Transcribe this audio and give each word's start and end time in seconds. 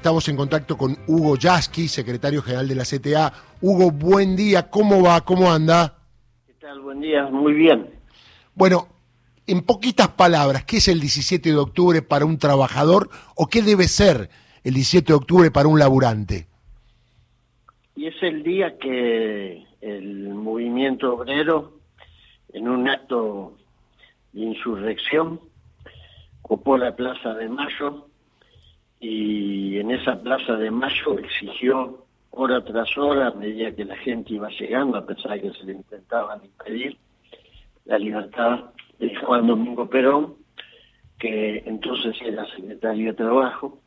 estamos 0.00 0.26
en 0.30 0.36
contacto 0.36 0.78
con 0.78 0.96
Hugo 1.08 1.36
Yasky, 1.36 1.86
secretario 1.86 2.40
general 2.40 2.66
de 2.66 2.74
la 2.74 2.84
CTA. 2.84 3.34
Hugo, 3.60 3.90
buen 3.90 4.34
día, 4.34 4.70
¿cómo 4.70 5.02
va? 5.02 5.20
¿Cómo 5.20 5.52
anda? 5.52 5.98
¿Qué 6.46 6.54
tal? 6.54 6.80
Buen 6.80 7.02
día, 7.02 7.26
muy 7.26 7.52
bien. 7.52 7.86
Bueno, 8.54 8.88
en 9.46 9.60
poquitas 9.60 10.08
palabras, 10.08 10.64
¿qué 10.64 10.78
es 10.78 10.88
el 10.88 11.00
17 11.00 11.50
de 11.50 11.56
octubre 11.56 12.00
para 12.00 12.24
un 12.24 12.38
trabajador 12.38 13.10
o 13.36 13.48
qué 13.48 13.60
debe 13.60 13.88
ser 13.88 14.30
el 14.64 14.72
17 14.72 15.08
de 15.08 15.16
octubre 15.18 15.50
para 15.50 15.68
un 15.68 15.78
laburante? 15.78 16.46
Y 17.94 18.06
es 18.06 18.14
el 18.22 18.42
día 18.42 18.78
que 18.78 19.66
el 19.82 20.30
movimiento 20.30 21.12
obrero, 21.12 21.74
en 22.54 22.68
un 22.68 22.88
acto 22.88 23.54
de 24.32 24.40
insurrección, 24.44 25.40
ocupó 26.40 26.78
la 26.78 26.96
Plaza 26.96 27.34
de 27.34 27.50
Mayo 27.50 28.09
y 29.00 29.78
en 29.78 29.90
esa 29.90 30.20
Plaza 30.20 30.56
de 30.56 30.70
Mayo 30.70 31.18
exigió 31.18 32.04
hora 32.30 32.62
tras 32.62 32.96
hora, 32.98 33.28
a 33.28 33.32
medida 33.32 33.74
que 33.74 33.84
la 33.84 33.96
gente 33.96 34.34
iba 34.34 34.48
llegando, 34.50 34.98
a 34.98 35.06
pesar 35.06 35.32
de 35.32 35.42
que 35.42 35.58
se 35.58 35.64
le 35.64 35.72
intentaban 35.72 36.44
impedir, 36.44 36.96
la 37.86 37.98
libertad 37.98 38.66
de 38.98 39.14
Juan 39.16 39.46
Domingo 39.46 39.88
Perón, 39.88 40.34
que 41.18 41.62
entonces 41.66 42.14
era 42.22 42.46
secretario 42.54 43.06
de 43.06 43.16
Trabajo, 43.16 43.78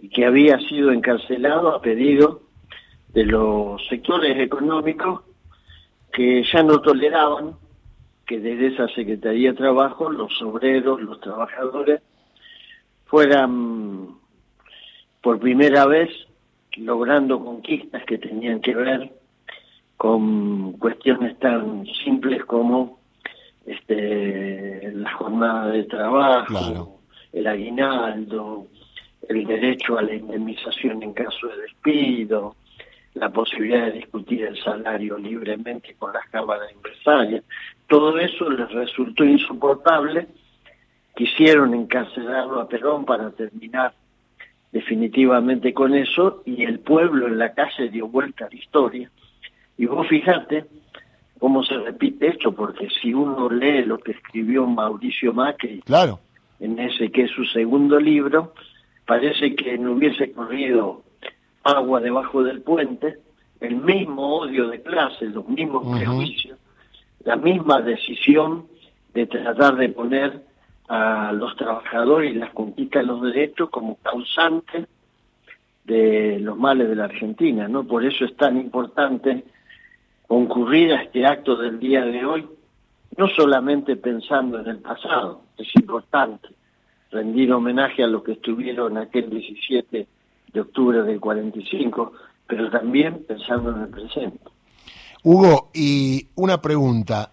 y 0.00 0.08
que 0.08 0.26
había 0.26 0.58
sido 0.58 0.92
encarcelado 0.92 1.74
a 1.74 1.80
pedido 1.80 2.42
de 3.08 3.24
los 3.24 3.84
sectores 3.88 4.38
económicos 4.38 5.22
que 6.12 6.44
ya 6.44 6.62
no 6.62 6.80
toleraban 6.80 7.54
que 8.26 8.38
desde 8.38 8.68
esa 8.68 8.88
Secretaría 8.88 9.50
de 9.50 9.58
Trabajo 9.58 10.10
los 10.10 10.40
obreros, 10.42 11.00
los 11.00 11.20
trabajadores, 11.20 12.02
fueran 13.06 14.01
por 15.22 15.38
primera 15.38 15.86
vez 15.86 16.10
logrando 16.76 17.42
conquistas 17.42 18.04
que 18.04 18.18
tenían 18.18 18.60
que 18.60 18.74
ver 18.74 19.12
con 19.96 20.72
cuestiones 20.72 21.38
tan 21.38 21.86
simples 22.04 22.44
como 22.44 22.98
este, 23.64 24.90
la 24.94 25.12
jornada 25.12 25.68
de 25.68 25.84
trabajo, 25.84 26.98
el 27.32 27.46
aguinaldo, 27.46 28.66
el 29.28 29.46
derecho 29.46 29.98
a 29.98 30.02
la 30.02 30.14
indemnización 30.14 31.02
en 31.02 31.12
caso 31.12 31.46
de 31.46 31.62
despido, 31.62 32.56
la 33.14 33.30
posibilidad 33.30 33.86
de 33.86 33.92
discutir 33.92 34.42
el 34.42 34.60
salario 34.62 35.18
libremente 35.18 35.94
con 35.98 36.12
las 36.12 36.26
cámaras 36.30 36.72
empresarias. 36.72 37.44
Todo 37.86 38.18
eso 38.18 38.50
les 38.50 38.70
resultó 38.72 39.24
insoportable. 39.24 40.26
Quisieron 41.14 41.74
encarcelarlo 41.74 42.60
a 42.60 42.68
Perón 42.68 43.04
para 43.04 43.30
terminar 43.30 43.92
definitivamente 44.72 45.74
con 45.74 45.94
eso 45.94 46.42
y 46.46 46.64
el 46.64 46.80
pueblo 46.80 47.28
en 47.28 47.38
la 47.38 47.52
calle 47.52 47.90
dio 47.90 48.08
vuelta 48.08 48.46
a 48.46 48.48
la 48.48 48.56
historia. 48.56 49.10
Y 49.76 49.86
vos 49.86 50.08
fijate 50.08 50.64
cómo 51.38 51.62
se 51.62 51.76
repite 51.76 52.28
esto, 52.28 52.52
porque 52.52 52.88
si 53.00 53.12
uno 53.12 53.50
lee 53.50 53.84
lo 53.84 53.98
que 53.98 54.12
escribió 54.12 54.66
Mauricio 54.66 55.32
Macri 55.32 55.82
claro. 55.82 56.20
en 56.60 56.78
ese 56.78 57.10
que 57.10 57.24
es 57.24 57.30
su 57.30 57.44
segundo 57.44 58.00
libro, 58.00 58.54
parece 59.06 59.54
que 59.54 59.76
no 59.76 59.92
hubiese 59.92 60.32
corrido 60.32 61.02
agua 61.64 62.00
debajo 62.00 62.42
del 62.42 62.62
puente, 62.62 63.18
el 63.60 63.76
mismo 63.76 64.36
odio 64.38 64.68
de 64.68 64.82
clase, 64.82 65.26
los 65.26 65.46
mismos 65.48 65.96
prejuicios, 65.96 66.58
la 67.24 67.36
misma 67.36 67.80
decisión 67.80 68.66
de 69.14 69.26
tratar 69.26 69.76
de 69.76 69.88
poner 69.90 70.51
a 70.94 71.32
los 71.32 71.56
trabajadores 71.56 72.34
y 72.34 72.38
las 72.38 72.50
conquistas 72.50 73.00
de 73.00 73.06
los 73.06 73.22
derechos 73.22 73.70
como 73.70 73.96
causantes 73.96 74.86
de 75.86 76.38
los 76.38 76.58
males 76.58 76.86
de 76.86 76.96
la 76.96 77.04
Argentina, 77.04 77.66
¿no? 77.66 77.84
Por 77.84 78.04
eso 78.04 78.26
es 78.26 78.36
tan 78.36 78.58
importante 78.58 79.42
concurrir 80.28 80.92
a 80.92 81.04
este 81.04 81.24
acto 81.24 81.56
del 81.56 81.80
día 81.80 82.04
de 82.04 82.26
hoy, 82.26 82.46
no 83.16 83.26
solamente 83.28 83.96
pensando 83.96 84.60
en 84.60 84.66
el 84.66 84.78
pasado, 84.80 85.44
es 85.56 85.74
importante 85.76 86.48
rendir 87.10 87.50
homenaje 87.54 88.04
a 88.04 88.06
los 88.06 88.22
que 88.22 88.32
estuvieron 88.32 88.98
aquel 88.98 89.30
17 89.30 90.06
de 90.52 90.60
octubre 90.60 91.02
del 91.04 91.18
45, 91.18 92.12
pero 92.46 92.70
también 92.70 93.24
pensando 93.26 93.70
en 93.70 93.80
el 93.80 93.88
presente. 93.88 94.40
Hugo, 95.22 95.70
y 95.72 96.28
una 96.34 96.60
pregunta. 96.60 97.31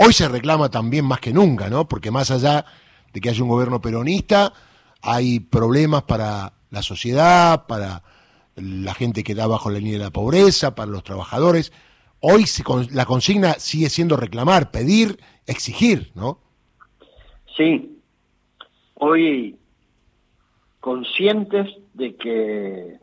Hoy 0.00 0.12
se 0.12 0.28
reclama 0.28 0.70
también 0.70 1.04
más 1.04 1.18
que 1.18 1.32
nunca, 1.32 1.68
¿no? 1.68 1.88
Porque 1.88 2.12
más 2.12 2.30
allá 2.30 2.64
de 3.12 3.20
que 3.20 3.30
haya 3.30 3.42
un 3.42 3.48
gobierno 3.48 3.80
peronista, 3.80 4.52
hay 5.02 5.40
problemas 5.40 6.04
para 6.04 6.52
la 6.70 6.82
sociedad, 6.82 7.66
para 7.66 8.04
la 8.54 8.94
gente 8.94 9.24
que 9.24 9.34
da 9.34 9.48
bajo 9.48 9.70
la 9.70 9.78
línea 9.78 9.94
de 9.94 10.04
la 10.04 10.12
pobreza, 10.12 10.76
para 10.76 10.88
los 10.88 11.02
trabajadores. 11.02 11.72
Hoy 12.20 12.44
la 12.92 13.06
consigna 13.06 13.54
sigue 13.54 13.88
siendo 13.88 14.16
reclamar, 14.16 14.70
pedir, 14.70 15.18
exigir, 15.48 16.12
¿no? 16.14 16.38
Sí. 17.56 17.98
Hoy 18.94 19.56
conscientes 20.78 21.70
de 21.94 22.14
que 22.14 22.98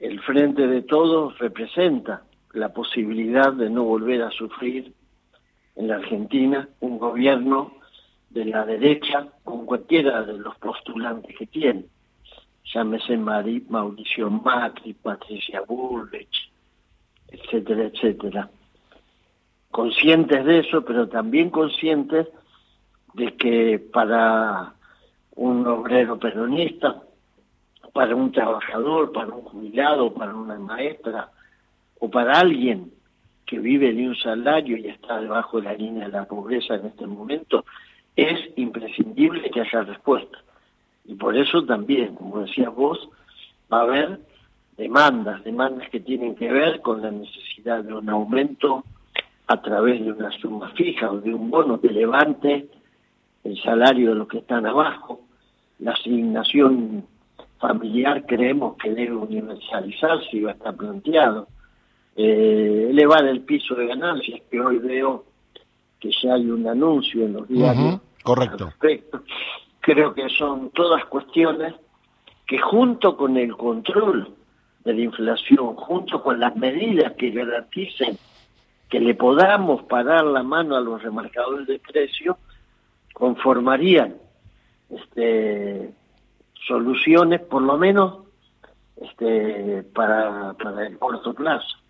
el 0.00 0.20
frente 0.22 0.66
de 0.66 0.82
todos 0.82 1.38
representa 1.38 2.24
la 2.54 2.72
posibilidad 2.72 3.52
de 3.52 3.70
no 3.70 3.84
volver 3.84 4.22
a 4.22 4.32
sufrir 4.32 4.92
en 5.76 5.88
la 5.88 5.96
Argentina 5.96 6.68
un 6.80 6.98
gobierno 6.98 7.74
de 8.30 8.44
la 8.46 8.64
derecha 8.64 9.28
con 9.44 9.66
cualquiera 9.66 10.22
de 10.22 10.38
los 10.38 10.56
postulantes 10.56 11.36
que 11.36 11.46
tiene. 11.46 11.84
Llámese 12.72 13.16
Mauricio 13.16 14.30
Macri, 14.30 14.94
Patricia 14.94 15.60
Bullrich, 15.62 16.50
etcétera, 17.28 17.84
etcétera. 17.84 18.50
Conscientes 19.70 20.44
de 20.44 20.60
eso, 20.60 20.84
pero 20.84 21.08
también 21.08 21.50
conscientes 21.50 22.28
de 23.14 23.36
que 23.36 23.78
para 23.78 24.74
un 25.34 25.66
obrero 25.66 26.18
peronista, 26.18 27.02
para 27.92 28.14
un 28.14 28.32
trabajador, 28.32 29.12
para 29.12 29.34
un 29.34 29.42
jubilado, 29.42 30.14
para 30.14 30.34
una 30.34 30.58
maestra 30.58 31.30
o 31.98 32.10
para 32.10 32.40
alguien 32.40 32.92
que 33.46 33.58
vive 33.58 33.92
de 33.92 34.08
un 34.08 34.16
salario 34.16 34.76
y 34.76 34.88
está 34.88 35.20
debajo 35.20 35.58
de 35.58 35.64
la 35.64 35.74
línea 35.74 36.06
de 36.06 36.12
la 36.12 36.24
pobreza 36.24 36.74
en 36.74 36.86
este 36.86 37.06
momento, 37.06 37.64
es 38.16 38.38
imprescindible 38.56 39.50
que 39.50 39.60
haya 39.60 39.82
respuesta. 39.82 40.38
Y 41.04 41.14
por 41.14 41.36
eso 41.36 41.64
también, 41.64 42.14
como 42.14 42.40
decías 42.40 42.74
vos, 42.74 43.08
va 43.72 43.80
a 43.80 43.82
haber 43.82 44.20
demandas, 44.76 45.42
demandas 45.44 45.88
que 45.90 46.00
tienen 46.00 46.34
que 46.34 46.50
ver 46.50 46.80
con 46.80 47.02
la 47.02 47.10
necesidad 47.10 47.82
de 47.84 47.94
un 47.94 48.08
aumento 48.08 48.84
a 49.46 49.60
través 49.60 50.04
de 50.04 50.12
una 50.12 50.30
suma 50.32 50.70
fija 50.70 51.10
o 51.10 51.18
de 51.18 51.34
un 51.34 51.50
bono 51.50 51.80
que 51.80 51.88
levante 51.88 52.68
el 53.44 53.60
salario 53.62 54.10
de 54.10 54.14
los 54.16 54.28
que 54.28 54.38
están 54.38 54.66
abajo. 54.66 55.20
La 55.80 55.92
asignación 55.92 57.04
familiar 57.58 58.24
creemos 58.26 58.76
que 58.76 58.90
debe 58.90 59.14
universalizarse 59.14 60.28
y 60.32 60.40
va 60.40 60.52
a 60.52 60.54
estar 60.54 60.76
planteado. 60.76 61.48
Eh, 62.14 62.88
elevar 62.90 63.24
el 63.26 63.40
piso 63.40 63.74
de 63.74 63.86
ganancias, 63.86 64.40
que 64.50 64.60
hoy 64.60 64.78
veo 64.78 65.24
que 65.98 66.10
ya 66.22 66.34
hay 66.34 66.50
un 66.50 66.66
anuncio 66.68 67.24
en 67.24 67.32
los 67.32 67.48
diarios 67.48 68.00
correcto. 68.22 68.64
al 68.64 68.70
respecto. 68.70 69.22
Creo 69.80 70.12
que 70.12 70.28
son 70.28 70.70
todas 70.70 71.04
cuestiones 71.06 71.74
que 72.46 72.58
junto 72.58 73.16
con 73.16 73.36
el 73.36 73.56
control 73.56 74.34
de 74.84 74.94
la 74.94 75.00
inflación, 75.00 75.74
junto 75.76 76.22
con 76.22 76.38
las 76.38 76.54
medidas 76.56 77.12
que 77.12 77.30
garanticen 77.30 78.18
que 78.90 79.00
le 79.00 79.14
podamos 79.14 79.84
parar 79.84 80.24
la 80.24 80.42
mano 80.42 80.76
a 80.76 80.80
los 80.80 81.02
remarcadores 81.02 81.66
de 81.66 81.78
precios, 81.78 82.36
conformarían 83.14 84.16
este, 84.90 85.94
soluciones, 86.66 87.40
por 87.40 87.62
lo 87.62 87.78
menos 87.78 88.18
este, 88.96 89.82
para, 89.94 90.52
para 90.54 90.86
el 90.86 90.98
corto 90.98 91.32
plazo. 91.32 91.81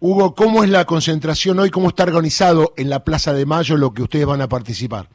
Hugo, 0.00 0.34
¿cómo 0.34 0.64
es 0.64 0.70
la 0.70 0.84
concentración 0.84 1.58
hoy? 1.58 1.70
¿Cómo 1.70 1.88
está 1.88 2.04
organizado 2.04 2.72
en 2.76 2.90
la 2.90 3.04
Plaza 3.04 3.32
de 3.32 3.46
Mayo 3.46 3.76
lo 3.76 3.92
que 3.92 4.02
ustedes 4.02 4.26
van 4.26 4.40
a 4.40 4.48
participar? 4.48 5.06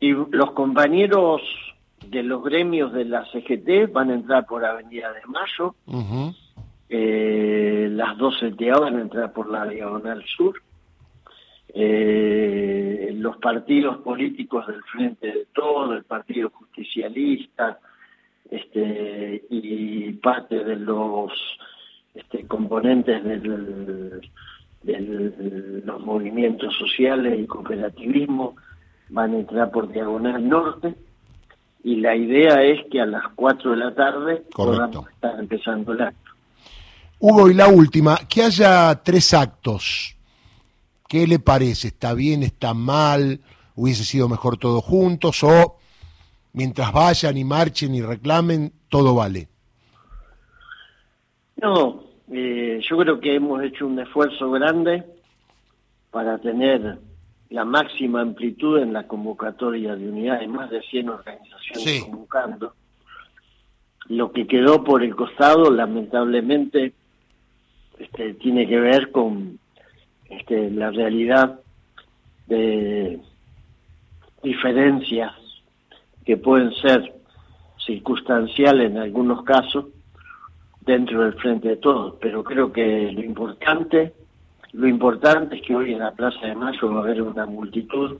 Y 0.00 0.10
los 0.12 0.52
compañeros 0.52 1.40
de 2.08 2.22
los 2.22 2.44
gremios 2.44 2.92
de 2.92 3.04
la 3.04 3.24
CGT 3.26 3.92
van 3.92 4.10
a 4.10 4.14
entrar 4.14 4.46
por 4.46 4.64
Avenida 4.64 5.12
de 5.12 5.20
Mayo, 5.26 5.74
eh, 6.88 7.88
las 7.90 8.16
dos 8.18 8.38
CTA 8.38 8.78
van 8.78 8.96
a 8.96 9.00
entrar 9.00 9.32
por 9.32 9.50
la 9.50 9.66
Diagonal 9.66 10.22
Sur, 10.36 10.62
eh, 11.68 13.12
los 13.16 13.36
partidos 13.38 13.98
políticos 13.98 14.66
del 14.66 14.82
Frente 14.84 15.26
de 15.26 15.46
Todo, 15.52 15.94
el 15.94 16.04
Partido 16.04 16.50
Justicialista 16.50 17.80
este, 18.50 19.44
y 19.50 20.12
parte 20.12 20.62
de 20.62 20.76
los 20.76 21.32
este, 22.14 22.46
componentes 22.46 23.22
de 23.24 24.22
los 25.84 26.00
movimientos 26.00 26.74
sociales 26.76 27.38
y 27.40 27.46
cooperativismo 27.46 28.56
van 29.08 29.34
a 29.34 29.38
entrar 29.38 29.70
por 29.70 29.90
Diagonal 29.92 30.48
Norte 30.48 30.94
y 31.84 31.96
la 31.96 32.16
idea 32.16 32.62
es 32.62 32.80
que 32.90 33.00
a 33.00 33.06
las 33.06 33.24
4 33.34 33.72
de 33.72 33.76
la 33.76 33.94
tarde 33.94 34.42
podamos 34.54 35.08
estar 35.10 35.38
empezando 35.38 35.92
el 35.92 36.00
acto. 36.00 36.30
Hugo, 37.18 37.50
y 37.50 37.54
la 37.54 37.68
última, 37.68 38.16
que 38.28 38.42
haya 38.42 39.02
tres 39.02 39.34
actos. 39.34 40.16
¿Qué 41.06 41.26
le 41.26 41.38
parece? 41.38 41.88
¿Está 41.88 42.14
bien? 42.14 42.42
¿Está 42.42 42.74
mal? 42.74 43.40
¿Hubiese 43.76 44.04
sido 44.04 44.28
mejor 44.28 44.56
todos 44.56 44.82
juntos? 44.82 45.44
¿O 45.44 45.76
mientras 46.54 46.90
vayan 46.92 47.36
y 47.36 47.44
marchen 47.44 47.94
y 47.94 48.00
reclamen, 48.00 48.72
todo 48.88 49.14
vale? 49.14 49.48
No, 51.56 52.03
eh, 52.30 52.80
yo 52.88 52.96
creo 52.98 53.20
que 53.20 53.34
hemos 53.34 53.62
hecho 53.62 53.86
un 53.86 53.98
esfuerzo 53.98 54.50
grande 54.50 55.04
para 56.10 56.38
tener 56.38 56.98
la 57.50 57.64
máxima 57.64 58.20
amplitud 58.20 58.78
en 58.78 58.92
la 58.92 59.06
convocatoria 59.06 59.94
de 59.94 60.08
unidades, 60.08 60.48
más 60.48 60.70
de 60.70 60.80
100 60.82 61.08
organizaciones 61.08 62.04
convocando. 62.04 62.74
Lo 64.08 64.32
que 64.32 64.46
quedó 64.46 64.82
por 64.82 65.02
el 65.02 65.14
costado, 65.14 65.70
lamentablemente, 65.70 66.92
este, 67.98 68.34
tiene 68.34 68.66
que 68.66 68.78
ver 68.80 69.10
con 69.10 69.58
este, 70.28 70.70
la 70.70 70.90
realidad 70.90 71.60
de 72.46 73.20
diferencias 74.42 75.32
que 76.24 76.36
pueden 76.36 76.72
ser 76.74 77.14
circunstanciales 77.84 78.90
en 78.90 78.98
algunos 78.98 79.44
casos 79.44 79.86
dentro 80.84 81.22
del 81.22 81.34
frente 81.34 81.68
de 81.68 81.76
todos, 81.76 82.14
pero 82.20 82.44
creo 82.44 82.72
que 82.72 83.10
lo 83.12 83.22
importante, 83.22 84.12
lo 84.72 84.86
importante 84.86 85.56
es 85.56 85.62
que 85.62 85.74
hoy 85.74 85.92
en 85.92 86.00
la 86.00 86.12
Plaza 86.12 86.46
de 86.46 86.54
Mayo 86.54 86.92
va 86.92 87.00
a 87.00 87.02
haber 87.02 87.22
una 87.22 87.46
multitud. 87.46 88.18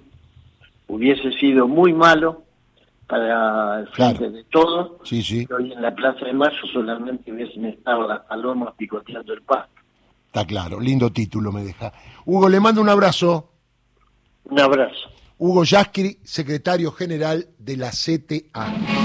Hubiese 0.87 1.33
sido 1.33 1.67
muy 1.67 1.93
malo 1.93 2.45
para 3.07 3.81
el 3.81 3.89
frente 3.89 4.31
de 4.31 4.45
todos 4.45 4.93
sí, 5.05 5.23
sí. 5.23 5.47
que 5.47 5.55
hoy 5.55 5.73
en 5.73 5.83
la 5.83 5.95
Plaza 5.95 6.25
de 6.25 6.33
Mayo 6.33 6.67
solamente 6.73 7.33
hubiesen 7.33 7.67
estado 7.67 8.09
las 8.09 8.21
palomas 8.21 8.75
picoteando 8.77 9.33
el 9.33 9.43
pasto. 9.43 9.75
Está 10.27 10.47
claro, 10.47 10.81
lindo 10.81 11.11
título 11.11 11.53
me 11.53 11.63
deja. 11.63 11.93
Hugo, 12.25 12.49
le 12.49 12.61
mando 12.61 12.81
un 12.81 12.89
abrazo. 12.89 13.51
Un 14.45 14.61
abrazo. 14.61 15.11
Hugo 15.39 15.65
Yasky, 15.65 16.19
secretario 16.23 16.93
general 16.93 17.47
de 17.59 17.77
la 17.77 17.91
CTA. 17.91 19.04